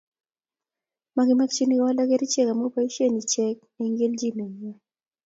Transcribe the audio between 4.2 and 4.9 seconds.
nengwai